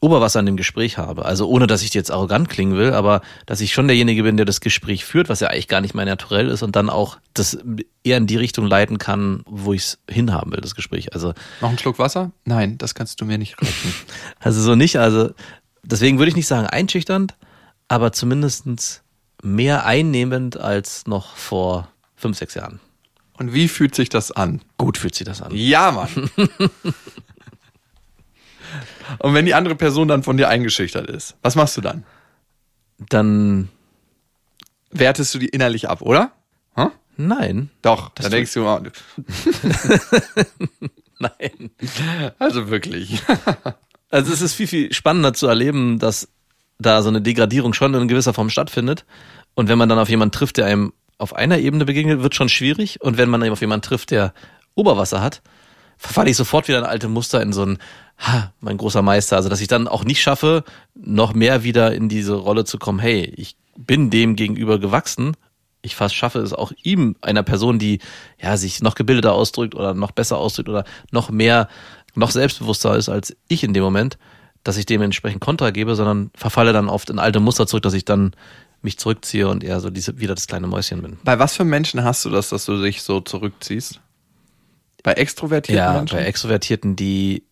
Oberwasser 0.00 0.40
in 0.40 0.46
dem 0.46 0.56
Gespräch 0.56 0.98
habe. 0.98 1.24
Also 1.24 1.48
ohne, 1.48 1.66
dass 1.66 1.82
ich 1.82 1.94
jetzt 1.94 2.10
arrogant 2.10 2.50
klingen 2.50 2.76
will, 2.76 2.92
aber 2.92 3.22
dass 3.46 3.62
ich 3.62 3.72
schon 3.72 3.88
derjenige 3.88 4.22
bin, 4.22 4.36
der 4.36 4.44
das 4.44 4.60
Gespräch 4.60 5.06
führt, 5.06 5.30
was 5.30 5.40
ja 5.40 5.48
eigentlich 5.48 5.68
gar 5.68 5.80
nicht 5.80 5.94
mein 5.94 6.06
Naturell 6.06 6.48
ist 6.48 6.62
und 6.62 6.76
dann 6.76 6.90
auch 6.90 7.16
das 7.32 7.58
eher 8.02 8.18
in 8.18 8.26
die 8.26 8.36
Richtung 8.36 8.66
leiten 8.66 8.98
kann, 8.98 9.42
wo 9.46 9.72
ich 9.72 9.82
es 9.82 9.98
hinhaben 10.08 10.52
will, 10.52 10.60
das 10.60 10.74
Gespräch. 10.74 11.14
Also, 11.14 11.32
Noch 11.62 11.70
einen 11.70 11.78
Schluck 11.78 11.98
Wasser? 11.98 12.32
Nein, 12.44 12.76
das 12.76 12.94
kannst 12.94 13.22
du 13.22 13.24
mir 13.24 13.38
nicht 13.38 13.60
reichen. 13.60 13.94
also 14.38 14.60
so 14.60 14.74
nicht. 14.74 14.98
Also 14.98 15.30
deswegen 15.84 16.18
würde 16.18 16.30
ich 16.30 16.36
nicht 16.36 16.46
sagen 16.46 16.66
einschüchternd, 16.66 17.34
aber 17.88 18.12
zumindestens 18.12 19.02
mehr 19.42 19.86
einnehmend 19.86 20.56
als 20.56 21.06
noch 21.06 21.36
vor 21.36 21.88
fünf, 22.16 22.38
sechs 22.38 22.54
Jahren. 22.54 22.80
Und 23.36 23.52
wie 23.52 23.68
fühlt 23.68 23.94
sich 23.94 24.08
das 24.08 24.30
an? 24.32 24.62
Gut 24.78 24.96
fühlt 24.98 25.14
sich 25.14 25.26
das 25.26 25.42
an. 25.42 25.52
Ja, 25.54 25.90
Mann. 25.90 26.30
Und 29.18 29.34
wenn 29.34 29.44
die 29.44 29.54
andere 29.54 29.74
Person 29.74 30.08
dann 30.08 30.22
von 30.22 30.36
dir 30.36 30.48
eingeschüchtert 30.48 31.08
ist, 31.08 31.36
was 31.42 31.54
machst 31.56 31.76
du 31.76 31.80
dann? 31.80 32.04
Dann 32.98 33.68
Wertest 34.94 35.34
du 35.34 35.38
die 35.40 35.48
innerlich 35.48 35.88
ab, 35.88 36.02
oder? 36.02 36.30
Hm? 36.76 36.92
nein, 37.16 37.70
Doch, 37.82 38.10
Das 38.10 38.24
dann 38.24 38.32
denkst 38.32 38.54
du, 38.54 38.62
nein. 41.18 41.70
also 42.38 42.70
wirklich. 42.70 43.20
Also 44.14 44.32
es 44.32 44.42
ist 44.42 44.54
viel, 44.54 44.68
viel 44.68 44.92
spannender 44.92 45.34
zu 45.34 45.48
erleben, 45.48 45.98
dass 45.98 46.28
da 46.78 47.02
so 47.02 47.08
eine 47.08 47.20
Degradierung 47.20 47.74
schon 47.74 47.94
in 47.94 48.06
gewisser 48.06 48.32
Form 48.32 48.48
stattfindet. 48.48 49.04
Und 49.54 49.68
wenn 49.68 49.76
man 49.76 49.88
dann 49.88 49.98
auf 49.98 50.08
jemanden 50.08 50.30
trifft, 50.30 50.56
der 50.56 50.66
einem 50.66 50.92
auf 51.18 51.34
einer 51.34 51.58
Ebene 51.58 51.84
begegnet, 51.84 52.22
wird 52.22 52.36
schon 52.36 52.48
schwierig. 52.48 53.00
Und 53.02 53.18
wenn 53.18 53.28
man 53.28 53.42
eben 53.42 53.50
auf 53.50 53.60
jemanden 53.60 53.82
trifft, 53.82 54.12
der 54.12 54.32
Oberwasser 54.76 55.20
hat, 55.20 55.42
verfalle 55.98 56.30
ich 56.30 56.36
sofort 56.36 56.68
wieder 56.68 56.78
in 56.78 56.84
alte 56.84 57.08
Muster, 57.08 57.42
in 57.42 57.52
so 57.52 57.66
ein, 57.66 57.78
ha, 58.18 58.52
mein 58.60 58.76
großer 58.76 59.02
Meister. 59.02 59.34
Also 59.34 59.48
dass 59.48 59.60
ich 59.60 59.66
dann 59.66 59.88
auch 59.88 60.04
nicht 60.04 60.22
schaffe, 60.22 60.62
noch 60.94 61.34
mehr 61.34 61.64
wieder 61.64 61.92
in 61.92 62.08
diese 62.08 62.34
Rolle 62.34 62.64
zu 62.64 62.78
kommen, 62.78 63.00
hey, 63.00 63.32
ich 63.36 63.56
bin 63.76 64.10
dem 64.10 64.36
gegenüber 64.36 64.78
gewachsen. 64.78 65.36
Ich 65.82 65.96
fast 65.96 66.14
schaffe 66.14 66.38
es 66.38 66.52
auch 66.52 66.70
ihm, 66.84 67.16
einer 67.20 67.42
Person, 67.42 67.80
die 67.80 67.98
ja 68.40 68.56
sich 68.58 68.80
noch 68.80 68.94
gebildeter 68.94 69.32
ausdrückt 69.32 69.74
oder 69.74 69.92
noch 69.92 70.12
besser 70.12 70.38
ausdrückt 70.38 70.68
oder 70.68 70.84
noch 71.10 71.30
mehr, 71.30 71.68
noch 72.14 72.30
selbstbewusster 72.30 72.96
ist 72.96 73.08
als 73.08 73.36
ich 73.48 73.64
in 73.64 73.74
dem 73.74 73.82
Moment, 73.82 74.18
dass 74.62 74.76
ich 74.76 74.86
dementsprechend 74.86 75.40
Kontra 75.40 75.70
gebe, 75.70 75.94
sondern 75.94 76.30
verfalle 76.34 76.72
dann 76.72 76.88
oft 76.88 77.10
in 77.10 77.18
alte 77.18 77.40
Muster 77.40 77.66
zurück, 77.66 77.82
dass 77.82 77.94
ich 77.94 78.04
dann 78.04 78.34
mich 78.82 78.98
zurückziehe 78.98 79.48
und 79.48 79.64
eher 79.64 79.80
so 79.80 79.90
diese, 79.90 80.18
wieder 80.20 80.34
das 80.34 80.46
kleine 80.46 80.66
Mäuschen 80.66 81.02
bin. 81.02 81.18
Bei 81.24 81.38
was 81.38 81.56
für 81.56 81.64
Menschen 81.64 82.04
hast 82.04 82.24
du 82.24 82.30
das, 82.30 82.50
dass 82.50 82.64
du 82.66 82.80
dich 82.82 83.02
so 83.02 83.20
zurückziehst? 83.20 84.00
Bei 85.02 85.12
extrovertierten 85.12 85.84
Ja, 85.84 85.92
Menschen? 85.94 86.16
bei 86.16 86.24
Extrovertierten, 86.24 86.96
die 86.96 87.44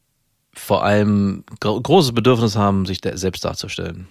vor 0.54 0.85
allem 0.85 1.45
gro 1.61 1.81
großes 1.81 2.12
Bedürfnis 2.12 2.57
haben, 2.57 2.85
sich 2.87 3.00
selbst 3.14 3.45
darzustellen. 3.45 4.09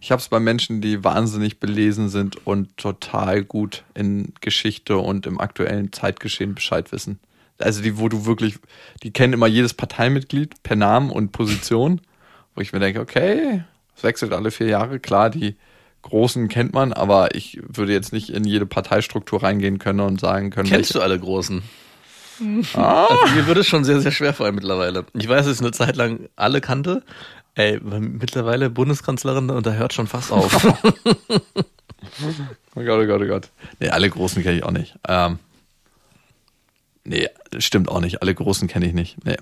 Ich 0.00 0.12
habe 0.12 0.20
es 0.20 0.28
bei 0.28 0.38
Menschen, 0.38 0.80
die 0.80 1.02
wahnsinnig 1.02 1.58
belesen 1.58 2.08
sind 2.08 2.46
und 2.46 2.76
total 2.76 3.42
gut 3.42 3.84
in 3.94 4.32
Geschichte 4.40 4.98
und 4.98 5.26
im 5.26 5.40
aktuellen 5.40 5.92
Zeitgeschehen 5.92 6.54
Bescheid 6.54 6.92
wissen. 6.92 7.18
Also 7.58 7.82
die, 7.82 7.98
wo 7.98 8.08
du 8.08 8.24
wirklich, 8.26 8.58
die 9.02 9.12
kennen 9.12 9.32
immer 9.32 9.46
jedes 9.46 9.74
Parteimitglied 9.74 10.62
per 10.62 10.76
Namen 10.76 11.10
und 11.10 11.32
Position, 11.32 12.00
wo 12.54 12.60
ich 12.60 12.72
mir 12.72 12.78
denke, 12.80 13.00
okay, 13.00 13.64
es 13.96 14.04
wechselt 14.04 14.32
alle 14.32 14.50
vier 14.50 14.68
Jahre. 14.68 15.00
Klar, 15.00 15.30
die 15.30 15.56
Großen 16.02 16.48
kennt 16.48 16.72
man, 16.72 16.92
aber 16.92 17.34
ich 17.34 17.60
würde 17.66 17.92
jetzt 17.92 18.12
nicht 18.12 18.30
in 18.30 18.44
jede 18.44 18.66
Parteistruktur 18.66 19.42
reingehen 19.42 19.78
können 19.78 20.00
und 20.00 20.20
sagen 20.20 20.50
können, 20.50 20.68
Kennst 20.68 20.94
du 20.94 21.00
alle 21.00 21.18
Großen? 21.18 21.62
Also 22.74 23.34
mir 23.34 23.46
würde 23.48 23.60
es 23.62 23.66
schon 23.66 23.82
sehr, 23.82 24.00
sehr 24.00 24.12
schwer 24.12 24.32
fallen 24.32 24.54
mittlerweile. 24.54 25.04
Ich 25.14 25.28
weiß, 25.28 25.46
dass 25.46 25.56
ich 25.56 25.60
eine 25.60 25.72
Zeit 25.72 25.96
lang 25.96 26.28
alle 26.36 26.60
kannte. 26.60 27.02
Ey, 27.56 27.80
mittlerweile 27.80 28.70
Bundeskanzlerin 28.70 29.50
und 29.50 29.66
da 29.66 29.72
hört 29.72 29.92
schon 29.92 30.06
fast 30.06 30.30
auf. 30.30 30.66
Oh 32.74 32.82
Gott, 32.82 33.00
oh 33.02 33.06
Gott, 33.06 33.20
oh 33.22 33.26
Gott. 33.26 33.50
Nee, 33.80 33.88
alle 33.88 34.08
Großen 34.08 34.42
kenne 34.42 34.58
ich 34.58 34.62
auch 34.62 34.70
nicht. 34.70 34.94
Ähm, 35.06 35.40
nee, 37.08 37.28
stimmt 37.58 37.88
auch 37.88 38.00
nicht. 38.00 38.22
Alle 38.22 38.34
Großen 38.34 38.68
kenne 38.68 38.86
ich 38.86 38.92
nicht. 38.92 39.24
Nee. 39.24 39.36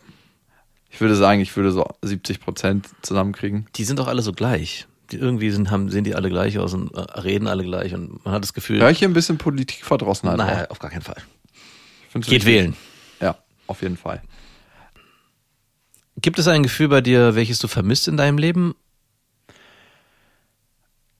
Ich 0.91 1.01
würde 1.01 1.17
sagen, 1.17 1.41
ich 1.41 1.55
würde 1.57 1.73
so 1.73 1.87
70 2.03 2.41
Prozent 2.41 2.89
zusammenkriegen. 3.03 3.67
Die 3.77 3.85
sind 3.85 3.99
doch 3.99 4.07
alle 4.07 4.23
so 4.23 4.33
gleich. 4.33 4.87
Die 5.11 5.17
irgendwie 5.17 5.51
sind, 5.51 5.71
haben, 5.71 5.91
sehen 5.91 6.05
die 6.05 6.15
alle 6.15 6.31
gleich 6.31 6.59
aus 6.59 6.75
und 6.75 6.93
äh, 6.95 7.01
reden 7.21 7.47
alle 7.47 7.63
gleich 7.65 7.95
und 7.95 8.25
man 8.25 8.35
hat 8.35 8.43
das 8.43 8.55
Gefühl. 8.55 8.81
Hör 8.81 8.91
ich 8.91 8.99
hier 8.99 9.09
ein 9.09 9.15
bisschen 9.15 9.39
Politikverdrossenheit? 9.39 10.37
Nein, 10.37 10.67
auf 10.67 10.79
gar 10.79 10.91
keinen 10.91 11.03
Fall. 11.03 11.23
Geht 12.15 12.31
nicht? 12.31 12.47
wählen. 12.47 12.77
Ja, 13.21 13.37
auf 13.67 13.83
jeden 13.83 13.97
Fall. 13.97 14.23
Gibt 16.21 16.39
es 16.39 16.49
ein 16.49 16.63
Gefühl 16.63 16.89
bei 16.89 17.03
dir, 17.03 17.35
welches 17.35 17.59
du 17.59 17.69
vermisst 17.69 18.09
in 18.09 18.17
deinem 18.17 18.39
Leben? 18.39 18.75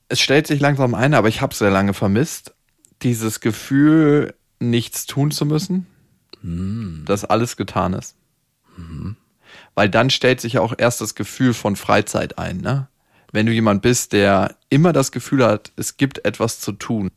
Es 0.09 0.19
stellt 0.19 0.47
sich 0.47 0.59
langsam 0.59 0.95
ein, 0.95 1.13
aber 1.13 1.27
ich 1.27 1.41
habe 1.41 1.53
sehr 1.53 1.69
lange 1.69 1.93
vermisst. 1.93 2.55
Dieses 3.03 3.39
Gefühl, 3.41 4.33
nichts 4.59 5.05
tun 5.05 5.31
zu 5.31 5.45
müssen, 5.45 5.85
dass 6.41 7.25
alles 7.25 7.57
getan 7.57 7.93
ist. 7.93 8.15
Weil 9.75 9.89
dann 9.89 10.09
stellt 10.09 10.41
sich 10.41 10.53
ja 10.53 10.61
auch 10.61 10.73
erst 10.77 11.01
das 11.01 11.15
Gefühl 11.15 11.53
von 11.53 11.75
Freizeit 11.75 12.37
ein. 12.37 12.57
Ne? 12.57 12.87
Wenn 13.31 13.45
du 13.45 13.51
jemand 13.51 13.81
bist, 13.81 14.13
der 14.13 14.55
immer 14.69 14.93
das 14.93 15.11
Gefühl 15.11 15.45
hat, 15.45 15.71
es 15.75 15.97
gibt 15.97 16.25
etwas 16.25 16.59
zu 16.59 16.71
tun. 16.71 17.09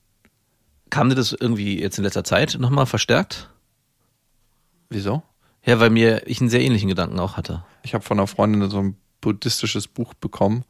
Kam 0.91 1.09
dir 1.09 1.15
das 1.15 1.33
irgendwie 1.33 1.81
jetzt 1.81 1.99
in 1.99 2.05
letzter 2.05 2.25
Zeit 2.25 2.57
nochmal 2.59 2.87
verstärkt? 2.87 3.51
Wieso? 4.89 5.23
Ja, 5.65 5.79
weil 5.79 5.91
mir 5.91 6.27
ich 6.27 6.41
einen 6.41 6.51
sehr 6.51 6.63
ähnlichen 6.63 6.89
Gedanken 6.89 7.21
auch 7.21 7.37
hatte. 7.37 7.65
Ich 7.83 7.95
habe 7.95 8.05
von 8.05 8.19
einer 8.19 8.27
Freundin 8.27 8.69
so 8.71 8.79
ein 8.79 8.97
buddhistisches 9.21 9.87
Buch 9.87 10.15
bekommen, 10.15 10.65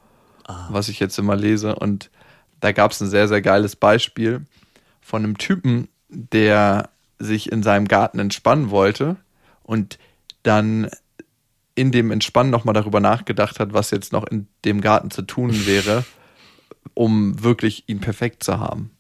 was 0.69 0.89
ich 0.89 0.99
jetzt 1.01 1.19
immer 1.19 1.37
lese. 1.37 1.77
Und 1.77 2.11
da 2.59 2.73
gab 2.73 2.91
es 2.91 3.01
ein 3.01 3.09
sehr, 3.09 3.29
sehr 3.29 3.41
geiles 3.41 3.77
Beispiel 3.77 4.45
von 5.01 5.25
einem 5.25 5.39
Typen, 5.39 5.89
der 6.09 6.91
sich 7.21 7.53
in 7.53 7.63
seinem 7.63 7.87
Garten 7.87 8.19
entspannen 8.19 8.71
wollte 8.71 9.17
und 9.63 9.99
dann 10.43 10.91
in 11.75 11.93
dem 11.93 12.11
Entspannen 12.11 12.51
nochmal 12.51 12.75
darüber 12.75 13.01
nachgedacht 13.01 13.61
hat, 13.61 13.73
was 13.73 13.91
jetzt 13.91 14.13
noch 14.13 14.27
in 14.27 14.49
dem 14.65 14.81
Garten 14.81 15.11
zu 15.11 15.23
tun 15.23 15.51
wäre, 15.67 16.05
um 16.95 17.43
wirklich 17.43 17.85
ihn 17.89 18.01
perfekt 18.01 18.43
zu 18.43 18.59
haben. 18.59 18.91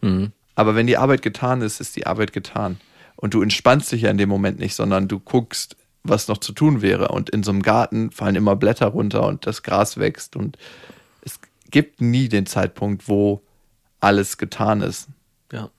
Mhm. 0.00 0.32
Aber 0.54 0.74
wenn 0.74 0.86
die 0.86 0.98
Arbeit 0.98 1.22
getan 1.22 1.62
ist, 1.62 1.80
ist 1.80 1.96
die 1.96 2.06
Arbeit 2.06 2.32
getan. 2.32 2.78
Und 3.16 3.34
du 3.34 3.42
entspannst 3.42 3.90
dich 3.92 4.02
ja 4.02 4.10
in 4.10 4.18
dem 4.18 4.28
Moment 4.28 4.58
nicht, 4.58 4.74
sondern 4.74 5.08
du 5.08 5.18
guckst, 5.18 5.76
was 6.02 6.28
noch 6.28 6.38
zu 6.38 6.52
tun 6.52 6.82
wäre. 6.82 7.08
Und 7.08 7.30
in 7.30 7.42
so 7.42 7.50
einem 7.50 7.62
Garten 7.62 8.10
fallen 8.10 8.36
immer 8.36 8.56
Blätter 8.56 8.88
runter 8.88 9.26
und 9.26 9.46
das 9.46 9.62
Gras 9.62 9.96
wächst. 9.96 10.36
Und 10.36 10.58
es 11.22 11.38
gibt 11.70 12.00
nie 12.00 12.28
den 12.28 12.46
Zeitpunkt, 12.46 13.08
wo 13.08 13.42
alles 14.00 14.38
getan 14.38 14.82
ist. 14.82 15.08
Ja. 15.52 15.70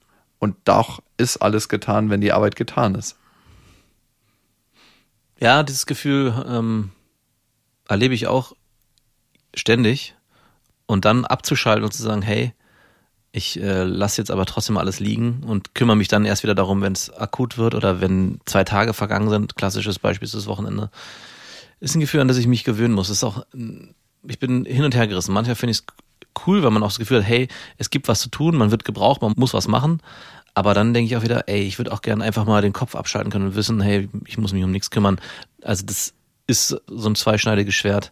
Und 0.44 0.58
doch 0.66 1.02
ist 1.16 1.38
alles 1.38 1.70
getan, 1.70 2.10
wenn 2.10 2.20
die 2.20 2.34
Arbeit 2.34 2.58
getan 2.58 2.96
ist. 2.96 3.16
Ja, 5.40 5.64
dieses 5.64 5.86
Gefühl 5.86 6.34
ähm, 6.46 6.92
erlebe 7.88 8.14
ich 8.14 8.28
auch 8.28 8.52
ständig. 9.54 10.16
Und 10.86 11.06
dann 11.06 11.24
abzuschalten 11.24 11.86
und 11.86 11.94
zu 11.94 12.04
sagen, 12.04 12.22
hey, 12.22 12.52
ich 13.32 13.58
äh, 13.62 13.84
lasse 13.86 14.20
jetzt 14.20 14.32
aber 14.32 14.46
trotzdem 14.46 14.76
alles 14.76 15.00
liegen 15.00 15.46
und 15.46 15.76
kümmere 15.76 15.96
mich 15.96 16.10
dann 16.10 16.26
erst 16.26 16.44
wieder 16.44 16.56
darum, 16.56 16.82
wenn 16.82 16.92
es 16.92 17.10
akut 17.10 17.58
wird 17.58 17.74
oder 17.74 18.02
wenn 18.02 18.42
zwei 18.44 18.66
Tage 18.66 18.94
vergangen 18.94 19.30
sind. 19.30 19.56
Klassisches 19.56 19.98
Beispiel 19.98 20.26
ist 20.26 20.36
das 20.36 20.48
Wochenende. 20.48 20.92
Ist 21.80 21.96
ein 21.96 22.02
Gefühl, 22.02 22.20
an 22.20 22.28
das 22.28 22.36
ich 22.36 22.48
mich 22.48 22.66
gewöhnen 22.66 22.96
muss. 22.96 23.10
Ist 23.10 23.24
auch, 23.24 23.46
ich 24.28 24.40
bin 24.40 24.66
hin 24.66 24.84
und 24.84 24.94
her 24.94 25.08
gerissen. 25.08 25.34
Manchmal 25.34 25.56
finde 25.56 25.72
ich 25.72 25.78
es 25.78 25.86
cool, 26.46 26.64
weil 26.64 26.72
man 26.72 26.84
auch 26.84 26.90
das 26.90 27.00
Gefühl 27.00 27.20
hat, 27.20 27.28
hey, 27.28 27.48
es 27.78 27.90
gibt 27.90 28.08
was 28.08 28.20
zu 28.20 28.30
tun, 28.30 28.56
man 28.56 28.72
wird 28.72 28.86
gebraucht, 28.86 29.22
man 29.22 29.34
muss 29.36 29.54
was 29.54 29.68
machen. 29.68 30.02
Aber 30.56 30.74
dann 30.74 30.94
denke 30.94 31.08
ich 31.08 31.18
auch 31.18 31.24
wieder, 31.24 31.48
ey, 31.48 31.62
ich 31.62 31.80
würde 31.80 31.92
auch 31.92 32.02
gerne 32.02 32.24
einfach 32.24 32.46
mal 32.46 32.62
den 32.62 32.74
Kopf 32.74 32.96
abschalten 32.96 33.32
können 33.32 33.48
und 33.48 33.56
wissen, 33.56 33.82
hey, 33.82 34.10
ich 34.26 34.38
muss 34.38 34.54
mich 34.54 34.64
um 34.64 34.72
nichts 34.72 34.92
kümmern. 34.92 35.20
Also 35.64 35.86
das 35.86 36.14
ist 36.46 36.78
so 36.88 37.10
ein 37.10 37.16
zweischneidiges 37.16 37.74
Schwert, 37.74 38.12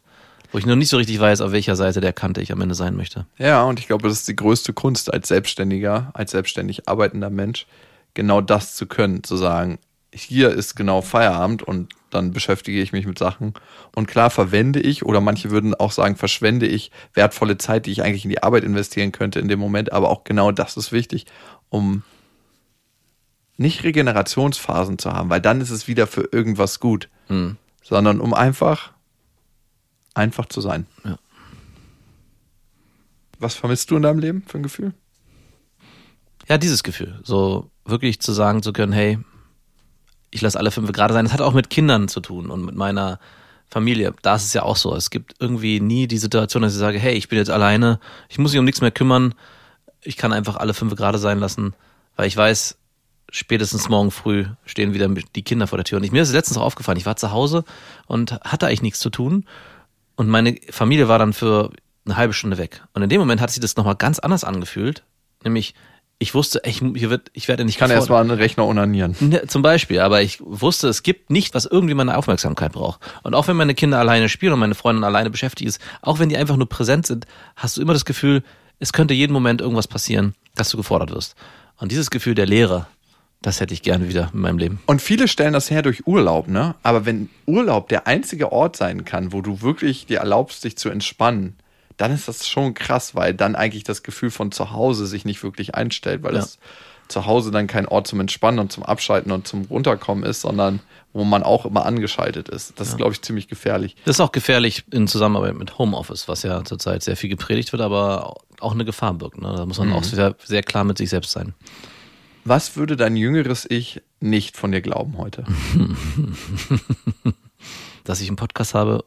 wo 0.51 0.57
ich 0.57 0.65
noch 0.65 0.75
nicht 0.75 0.89
so 0.89 0.97
richtig 0.97 1.19
weiß, 1.19 1.41
auf 1.41 1.51
welcher 1.51 1.75
Seite 1.75 2.01
der 2.01 2.13
Kante 2.13 2.41
ich 2.41 2.51
am 2.51 2.61
Ende 2.61 2.75
sein 2.75 2.95
möchte. 2.95 3.25
Ja, 3.37 3.63
und 3.63 3.79
ich 3.79 3.87
glaube, 3.87 4.07
das 4.07 4.19
ist 4.19 4.27
die 4.27 4.35
größte 4.35 4.73
Kunst 4.73 5.13
als 5.13 5.27
Selbstständiger, 5.27 6.11
als 6.13 6.31
selbstständig 6.31 6.89
arbeitender 6.89 7.29
Mensch, 7.29 7.67
genau 8.13 8.41
das 8.41 8.75
zu 8.75 8.87
können, 8.87 9.23
zu 9.23 9.37
sagen, 9.37 9.77
hier 10.13 10.49
ist 10.49 10.75
genau 10.75 11.01
Feierabend 11.01 11.63
und 11.63 11.93
dann 12.13 12.31
beschäftige 12.31 12.81
ich 12.81 12.91
mich 12.91 13.05
mit 13.05 13.17
Sachen. 13.17 13.53
Und 13.95 14.07
klar 14.07 14.29
verwende 14.29 14.79
ich, 14.79 15.03
oder 15.05 15.21
manche 15.21 15.51
würden 15.51 15.73
auch 15.73 15.91
sagen, 15.91 16.15
verschwende 16.15 16.67
ich 16.67 16.91
wertvolle 17.13 17.57
Zeit, 17.57 17.85
die 17.85 17.91
ich 17.91 18.03
eigentlich 18.03 18.25
in 18.25 18.29
die 18.29 18.43
Arbeit 18.43 18.63
investieren 18.63 19.11
könnte 19.11 19.39
in 19.39 19.47
dem 19.47 19.59
Moment, 19.59 19.91
aber 19.91 20.09
auch 20.09 20.23
genau 20.23 20.51
das 20.51 20.77
ist 20.77 20.91
wichtig, 20.91 21.25
um 21.69 22.03
nicht 23.57 23.83
Regenerationsphasen 23.83 24.97
zu 24.97 25.13
haben, 25.13 25.29
weil 25.29 25.41
dann 25.41 25.61
ist 25.61 25.69
es 25.69 25.87
wieder 25.87 26.07
für 26.07 26.29
irgendwas 26.31 26.79
gut, 26.79 27.09
Hm. 27.27 27.57
sondern 27.83 28.19
um 28.19 28.33
einfach, 28.33 28.91
einfach 30.13 30.47
zu 30.47 30.61
sein. 30.61 30.87
Ja. 31.03 31.17
Was 33.39 33.55
vermisst 33.55 33.89
du 33.91 33.95
in 33.95 34.03
deinem 34.03 34.19
Leben 34.19 34.43
für 34.47 34.57
ein 34.57 34.63
Gefühl? 34.63 34.93
Ja, 36.47 36.57
dieses 36.57 36.83
Gefühl. 36.83 37.19
So 37.23 37.71
wirklich 37.85 38.19
zu 38.19 38.33
sagen 38.33 38.61
zu 38.61 38.73
können, 38.73 38.93
hey, 38.93 39.19
ich 40.31 40.41
lasse 40.41 40.57
alle 40.57 40.71
fünf 40.71 40.91
gerade 40.91 41.13
sein. 41.13 41.25
Das 41.25 41.33
hat 41.33 41.41
auch 41.41 41.53
mit 41.53 41.69
Kindern 41.69 42.07
zu 42.07 42.21
tun 42.21 42.49
und 42.49 42.65
mit 42.65 42.75
meiner 42.75 43.19
Familie. 43.69 44.13
Da 44.21 44.35
ist 44.35 44.45
es 44.45 44.53
ja 44.53 44.63
auch 44.63 44.75
so. 44.75 44.95
Es 44.95 45.09
gibt 45.09 45.35
irgendwie 45.39 45.79
nie 45.79 46.07
die 46.07 46.17
Situation, 46.17 46.63
dass 46.63 46.73
ich 46.73 46.79
sage, 46.79 46.97
hey, 46.97 47.13
ich 47.13 47.29
bin 47.29 47.37
jetzt 47.37 47.49
alleine, 47.49 47.99
ich 48.29 48.39
muss 48.39 48.51
mich 48.51 48.59
um 48.59 48.65
nichts 48.65 48.81
mehr 48.81 48.91
kümmern. 48.91 49.33
Ich 50.01 50.17
kann 50.17 50.33
einfach 50.33 50.55
alle 50.55 50.73
fünf 50.73 50.95
gerade 50.95 51.17
sein 51.17 51.39
lassen, 51.39 51.73
weil 52.15 52.27
ich 52.27 52.35
weiß, 52.35 52.77
spätestens 53.29 53.87
morgen 53.87 54.11
früh 54.11 54.45
stehen 54.65 54.93
wieder 54.93 55.07
die 55.07 55.43
Kinder 55.43 55.67
vor 55.67 55.77
der 55.77 55.85
Tür. 55.85 55.97
Und 55.97 56.03
ich, 56.03 56.11
mir 56.11 56.21
ist 56.21 56.33
letztens 56.33 56.57
auch 56.57 56.63
aufgefallen, 56.63 56.97
ich 56.97 57.05
war 57.05 57.15
zu 57.15 57.31
Hause 57.31 57.63
und 58.07 58.33
hatte 58.41 58.67
eigentlich 58.67 58.81
nichts 58.81 58.99
zu 58.99 59.09
tun. 59.09 59.45
Und 60.15 60.27
meine 60.27 60.57
Familie 60.69 61.07
war 61.07 61.19
dann 61.19 61.33
für 61.33 61.71
eine 62.05 62.17
halbe 62.17 62.33
Stunde 62.33 62.57
weg. 62.57 62.83
Und 62.93 63.03
in 63.03 63.09
dem 63.09 63.19
Moment 63.19 63.41
hat 63.41 63.51
sich 63.51 63.61
das 63.61 63.77
nochmal 63.77 63.95
ganz 63.95 64.19
anders 64.19 64.43
angefühlt. 64.43 65.03
Nämlich, 65.43 65.73
ich 66.21 66.35
wusste, 66.35 66.61
ich, 66.65 66.83
hier 66.95 67.09
wird, 67.09 67.31
ich 67.33 67.47
werde 67.47 67.65
nicht 67.65 67.73
Ich 67.73 67.79
kann 67.79 67.89
erstmal 67.89 68.21
einen 68.21 68.29
Rechner 68.29 68.67
unanieren. 68.67 69.15
Ne, 69.19 69.47
Zum 69.47 69.63
Beispiel, 69.63 70.01
aber 70.01 70.21
ich 70.21 70.39
wusste, 70.39 70.87
es 70.87 71.01
gibt 71.01 71.31
nicht, 71.31 71.55
was 71.55 71.65
irgendwie 71.65 71.95
meine 71.95 72.15
Aufmerksamkeit 72.15 72.73
braucht. 72.73 73.01
Und 73.23 73.33
auch 73.33 73.47
wenn 73.47 73.57
meine 73.57 73.73
Kinder 73.73 73.97
alleine 73.97 74.29
spielen 74.29 74.53
und 74.53 74.59
meine 74.59 74.75
Freundin 74.75 75.03
alleine 75.03 75.31
beschäftigt 75.31 75.67
ist, 75.67 75.81
auch 76.03 76.19
wenn 76.19 76.29
die 76.29 76.37
einfach 76.37 76.57
nur 76.57 76.69
präsent 76.69 77.07
sind, 77.07 77.25
hast 77.55 77.75
du 77.75 77.81
immer 77.81 77.93
das 77.93 78.05
Gefühl, 78.05 78.43
es 78.77 78.93
könnte 78.93 79.15
jeden 79.15 79.33
Moment 79.33 79.61
irgendwas 79.61 79.87
passieren, 79.87 80.35
dass 80.53 80.69
du 80.69 80.77
gefordert 80.77 81.09
wirst. 81.09 81.33
Und 81.77 81.91
dieses 81.91 82.11
Gefühl 82.11 82.35
der 82.35 82.45
Leere, 82.45 82.85
das 83.41 83.59
hätte 83.59 83.73
ich 83.73 83.81
gerne 83.81 84.07
wieder 84.07 84.29
in 84.31 84.41
meinem 84.41 84.59
Leben. 84.59 84.79
Und 84.85 85.01
viele 85.01 85.27
stellen 85.27 85.53
das 85.53 85.71
her 85.71 85.81
durch 85.81 86.05
Urlaub, 86.05 86.47
ne? 86.47 86.75
Aber 86.83 87.07
wenn 87.07 87.29
Urlaub 87.47 87.89
der 87.89 88.05
einzige 88.05 88.51
Ort 88.51 88.75
sein 88.75 89.05
kann, 89.05 89.33
wo 89.33 89.41
du 89.41 89.63
wirklich 89.63 90.05
dir 90.05 90.19
erlaubst, 90.19 90.63
dich 90.65 90.77
zu 90.77 90.89
entspannen, 90.89 91.55
dann 92.01 92.11
ist 92.11 92.27
das 92.27 92.47
schon 92.47 92.73
krass, 92.73 93.15
weil 93.15 93.33
dann 93.33 93.55
eigentlich 93.55 93.83
das 93.83 94.03
Gefühl 94.03 94.31
von 94.31 94.51
zu 94.51 94.71
Hause 94.71 95.05
sich 95.05 95.25
nicht 95.25 95.43
wirklich 95.43 95.75
einstellt, 95.75 96.23
weil 96.23 96.33
Ja. 96.33 96.39
das 96.39 96.57
zu 97.07 97.25
Hause 97.25 97.51
dann 97.51 97.67
kein 97.67 97.87
Ort 97.87 98.07
zum 98.07 98.21
Entspannen 98.21 98.59
und 98.59 98.71
zum 98.71 98.83
Abschalten 98.83 99.31
und 99.33 99.45
zum 99.45 99.63
Runterkommen 99.65 100.23
ist, 100.23 100.41
sondern 100.41 100.79
wo 101.13 101.25
man 101.25 101.43
auch 101.43 101.65
immer 101.65 101.85
angeschaltet 101.85 102.47
ist. 102.47 102.79
Das 102.79 102.87
ist, 102.87 102.97
glaube 102.97 103.11
ich, 103.11 103.21
ziemlich 103.21 103.49
gefährlich. 103.49 103.97
Das 104.05 104.15
ist 104.15 104.21
auch 104.21 104.31
gefährlich 104.31 104.85
in 104.91 105.09
Zusammenarbeit 105.09 105.55
mit 105.55 105.77
Homeoffice, 105.77 106.29
was 106.29 106.43
ja 106.43 106.63
zurzeit 106.63 107.03
sehr 107.03 107.17
viel 107.17 107.29
gepredigt 107.29 107.73
wird, 107.73 107.81
aber 107.81 108.35
auch 108.61 108.71
eine 108.73 108.85
Gefahr 108.85 109.13
birgt. 109.13 109.41
Ne? 109.41 109.53
Da 109.57 109.65
muss 109.65 109.77
man 109.77 109.91
auch 109.91 110.05
sehr, 110.05 110.35
sehr 110.43 110.63
klar 110.63 110.85
mit 110.85 110.97
sich 110.97 111.09
selbst 111.09 111.31
sein. 111.31 111.53
Was 112.45 112.77
würde 112.77 112.95
dein 112.95 113.17
jüngeres 113.17 113.67
Ich 113.69 114.01
nicht 114.21 114.55
von 114.55 114.71
dir 114.71 114.81
glauben 114.81 115.17
heute? 115.17 115.43
dass 118.05 118.21
ich 118.21 118.29
einen 118.29 118.37
Podcast 118.37 118.73
habe 118.73 119.03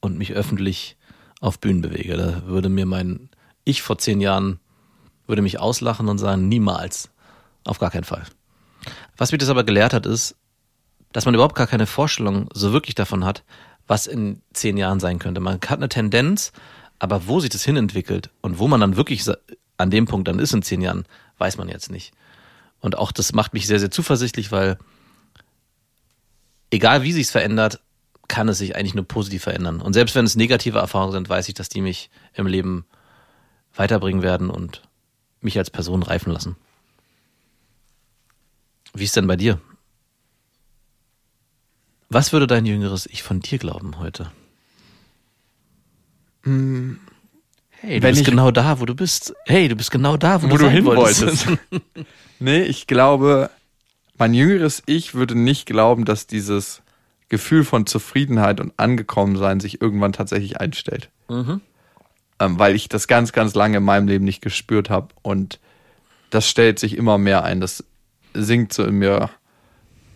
und 0.00 0.18
mich 0.18 0.34
öffentlich 0.34 0.96
auf 1.40 1.60
Bühnen 1.60 1.82
bewege. 1.82 2.16
Da 2.16 2.46
würde 2.46 2.68
mir 2.68 2.86
mein 2.86 3.28
Ich 3.64 3.82
vor 3.82 3.98
zehn 3.98 4.20
Jahren 4.20 4.60
würde 5.26 5.42
mich 5.42 5.58
auslachen 5.58 6.08
und 6.08 6.18
sagen, 6.18 6.48
niemals. 6.48 7.10
Auf 7.64 7.78
gar 7.78 7.90
keinen 7.90 8.04
Fall. 8.04 8.24
Was 9.16 9.32
mich 9.32 9.38
das 9.38 9.48
aber 9.48 9.64
gelehrt 9.64 9.94
hat, 9.94 10.06
ist, 10.06 10.36
dass 11.12 11.24
man 11.24 11.34
überhaupt 11.34 11.54
gar 11.54 11.66
keine 11.66 11.86
Vorstellung 11.86 12.48
so 12.52 12.72
wirklich 12.72 12.94
davon 12.94 13.24
hat, 13.24 13.44
was 13.86 14.06
in 14.06 14.42
zehn 14.52 14.76
Jahren 14.76 15.00
sein 15.00 15.18
könnte. 15.18 15.40
Man 15.40 15.54
hat 15.54 15.78
eine 15.78 15.88
Tendenz, 15.88 16.52
aber 16.98 17.26
wo 17.26 17.40
sich 17.40 17.50
das 17.50 17.64
hinentwickelt 17.64 18.30
und 18.40 18.58
wo 18.58 18.68
man 18.68 18.80
dann 18.80 18.96
wirklich 18.96 19.24
an 19.76 19.90
dem 19.90 20.06
Punkt 20.06 20.28
dann 20.28 20.38
ist 20.38 20.52
in 20.52 20.62
zehn 20.62 20.80
Jahren, 20.80 21.04
weiß 21.38 21.56
man 21.56 21.68
jetzt 21.68 21.90
nicht. 21.90 22.12
Und 22.80 22.98
auch 22.98 23.12
das 23.12 23.32
macht 23.32 23.54
mich 23.54 23.66
sehr, 23.66 23.80
sehr 23.80 23.90
zuversichtlich, 23.90 24.52
weil 24.52 24.78
egal 26.70 27.02
wie 27.02 27.12
sich's 27.12 27.30
verändert, 27.30 27.80
kann 28.28 28.48
es 28.48 28.58
sich 28.58 28.76
eigentlich 28.76 28.94
nur 28.94 29.06
positiv 29.06 29.42
verändern. 29.42 29.80
Und 29.80 29.92
selbst 29.92 30.14
wenn 30.14 30.24
es 30.24 30.36
negative 30.36 30.78
Erfahrungen 30.78 31.12
sind, 31.12 31.28
weiß 31.28 31.48
ich, 31.48 31.54
dass 31.54 31.68
die 31.68 31.80
mich 31.80 32.10
im 32.34 32.46
Leben 32.46 32.86
weiterbringen 33.74 34.22
werden 34.22 34.50
und 34.50 34.82
mich 35.40 35.58
als 35.58 35.70
Person 35.70 36.02
reifen 36.02 36.32
lassen. 36.32 36.56
Wie 38.94 39.04
ist 39.04 39.16
denn 39.16 39.26
bei 39.26 39.36
dir? 39.36 39.60
Was 42.08 42.32
würde 42.32 42.46
dein 42.46 42.64
jüngeres 42.64 43.06
Ich 43.06 43.22
von 43.22 43.40
dir 43.40 43.58
glauben 43.58 43.98
heute? 43.98 44.30
Hey, 47.70 48.00
du 48.00 48.02
Wenn 48.06 48.14
bist 48.14 48.24
genau 48.24 48.50
da, 48.50 48.80
wo 48.80 48.86
du 48.86 48.94
bist. 48.94 49.34
Hey, 49.46 49.68
du 49.68 49.76
bist 49.76 49.90
genau 49.90 50.16
da, 50.16 50.42
wo, 50.42 50.50
wo 50.50 50.56
du 50.56 50.64
sein 50.64 50.72
hin 50.72 50.84
wolltest. 50.84 51.48
nee, 52.38 52.62
ich 52.62 52.86
glaube, 52.86 53.50
mein 54.16 54.32
jüngeres 54.32 54.82
Ich 54.86 55.14
würde 55.14 55.34
nicht 55.34 55.66
glauben, 55.66 56.04
dass 56.04 56.26
dieses 56.26 56.82
Gefühl 57.28 57.64
von 57.64 57.86
Zufriedenheit 57.86 58.60
und 58.60 58.72
Angekommensein 58.76 59.60
sich 59.60 59.80
irgendwann 59.80 60.12
tatsächlich 60.12 60.60
einstellt. 60.60 61.10
Mhm. 61.28 61.60
Ähm, 62.40 62.58
weil 62.58 62.74
ich 62.74 62.88
das 62.88 63.08
ganz, 63.08 63.32
ganz 63.32 63.54
lange 63.54 63.78
in 63.78 63.84
meinem 63.84 64.08
Leben 64.08 64.24
nicht 64.24 64.42
gespürt 64.42 64.90
habe. 64.90 65.08
Und 65.22 65.60
das 66.30 66.48
stellt 66.48 66.78
sich 66.78 66.96
immer 66.96 67.18
mehr 67.18 67.44
ein. 67.44 67.60
Das 67.60 67.84
sinkt 68.34 68.72
so 68.72 68.84
in 68.84 68.96
mir. 68.96 69.30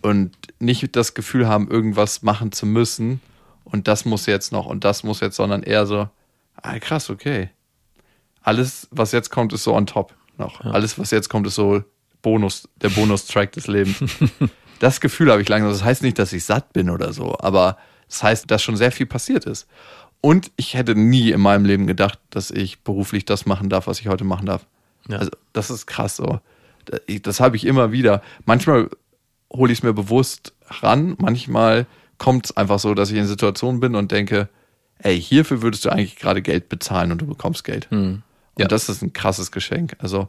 Und 0.01 0.35
nicht 0.59 0.95
das 0.95 1.13
Gefühl 1.13 1.47
haben, 1.47 1.69
irgendwas 1.69 2.21
machen 2.21 2.51
zu 2.51 2.65
müssen. 2.65 3.21
Und 3.63 3.87
das 3.87 4.05
muss 4.05 4.25
jetzt 4.25 4.51
noch 4.51 4.65
und 4.65 4.83
das 4.83 5.03
muss 5.03 5.19
jetzt, 5.19 5.35
sondern 5.35 5.63
eher 5.63 5.85
so, 5.85 6.09
ah, 6.55 6.79
krass, 6.79 7.09
okay. 7.09 7.49
Alles, 8.41 8.87
was 8.91 9.11
jetzt 9.11 9.29
kommt, 9.29 9.53
ist 9.53 9.63
so 9.63 9.75
on 9.75 9.85
top 9.85 10.15
noch. 10.37 10.61
Alles, 10.61 10.97
was 10.97 11.11
jetzt 11.11 11.29
kommt, 11.29 11.45
ist 11.47 11.55
so 11.55 11.83
Bonus, 12.21 12.67
der 12.81 12.89
Bonustrack 12.89 13.51
des 13.51 13.67
Lebens. 13.67 13.99
das 14.79 15.01
Gefühl 15.01 15.31
habe 15.31 15.41
ich 15.41 15.49
langsam. 15.49 15.71
Das 15.71 15.83
heißt 15.83 16.01
nicht, 16.03 16.19
dass 16.19 16.33
ich 16.33 16.43
satt 16.45 16.73
bin 16.73 16.89
oder 16.89 17.13
so, 17.13 17.37
aber 17.39 17.77
das 18.07 18.23
heißt, 18.23 18.49
dass 18.51 18.61
schon 18.63 18.77
sehr 18.77 18.91
viel 18.91 19.05
passiert 19.05 19.45
ist. 19.45 19.67
Und 20.21 20.51
ich 20.57 20.73
hätte 20.73 20.95
nie 20.95 21.31
in 21.31 21.39
meinem 21.41 21.65
Leben 21.65 21.87
gedacht, 21.87 22.19
dass 22.29 22.51
ich 22.51 22.81
beruflich 22.83 23.23
das 23.25 23.45
machen 23.45 23.69
darf, 23.69 23.87
was 23.87 23.99
ich 24.01 24.07
heute 24.07 24.23
machen 24.25 24.45
darf. 24.47 24.65
Ja. 25.07 25.17
Also, 25.17 25.31
das 25.53 25.69
ist 25.69 25.85
krass 25.85 26.15
so. 26.17 26.39
Das 27.21 27.39
habe 27.39 27.55
ich 27.55 27.65
immer 27.65 27.91
wieder. 27.91 28.21
Manchmal 28.45 28.89
hole 29.53 29.71
ich 29.71 29.79
es 29.79 29.83
mir 29.83 29.93
bewusst 29.93 30.53
ran, 30.67 31.15
manchmal 31.19 31.85
kommt 32.17 32.45
es 32.47 32.57
einfach 32.57 32.79
so, 32.79 32.93
dass 32.93 33.11
ich 33.11 33.17
in 33.17 33.27
Situationen 33.27 33.79
bin 33.79 33.95
und 33.95 34.11
denke, 34.11 34.49
ey, 34.99 35.19
hierfür 35.19 35.61
würdest 35.61 35.85
du 35.85 35.89
eigentlich 35.89 36.17
gerade 36.17 36.41
Geld 36.41 36.67
bezahlen 36.67 37.11
und 37.13 37.21
du 37.21 37.25
bekommst 37.27 37.63
Geld. 37.63 37.87
Und 37.91 38.23
Ja. 38.57 38.67
das 38.67 38.89
ist 38.89 39.01
ein 39.01 39.13
krasses 39.13 39.51
Geschenk. 39.51 39.95
Also 39.99 40.27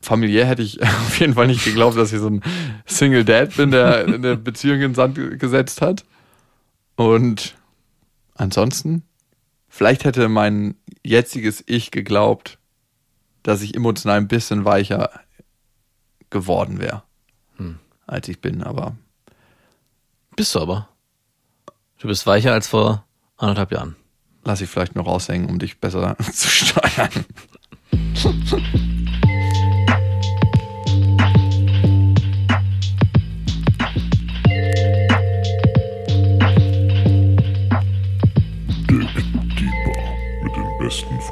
familiär 0.00 0.46
hätte 0.46 0.62
ich 0.62 0.82
auf 0.82 1.18
jeden 1.18 1.34
Fall 1.34 1.46
nicht 1.46 1.64
geglaubt, 1.64 1.96
dass 1.96 2.12
ich 2.12 2.20
so 2.20 2.28
ein 2.28 2.42
Single 2.86 3.24
Dad 3.24 3.56
bin, 3.56 3.70
der 3.70 4.04
eine 4.04 4.36
Beziehung 4.36 4.76
in 4.76 4.80
den 4.82 4.94
Sand 4.94 5.16
gesetzt 5.38 5.80
hat. 5.82 6.04
Und 6.96 7.56
ansonsten, 8.34 9.02
vielleicht 9.68 10.04
hätte 10.04 10.28
mein 10.28 10.76
jetziges 11.02 11.62
Ich 11.66 11.90
geglaubt, 11.90 12.58
dass 13.42 13.62
ich 13.62 13.74
emotional 13.74 14.16
ein 14.18 14.28
bisschen 14.28 14.64
weicher 14.64 15.10
geworden 16.30 16.78
wäre, 16.80 17.02
als 18.06 18.28
ich 18.28 18.40
bin. 18.40 18.62
Aber 18.62 18.96
Bist 20.36 20.54
du 20.54 20.60
aber. 20.60 20.88
Du 21.98 22.08
bist 22.08 22.26
weicher 22.26 22.52
als 22.52 22.66
vor 22.68 23.04
anderthalb 23.36 23.72
Jahren. 23.72 23.96
lass 24.44 24.60
ich 24.60 24.68
vielleicht 24.68 24.96
noch 24.96 25.06
raushängen, 25.06 25.48
um 25.48 25.58
dich 25.58 25.78
besser 25.80 26.16
zu 26.32 26.48
steuern. 26.48 27.10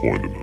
point 0.04 0.26
of 0.26 0.33